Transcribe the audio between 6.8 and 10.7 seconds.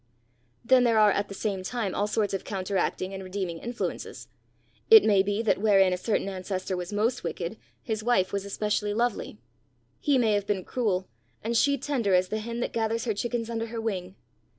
most wicked, his wife was especially lovely. He may have been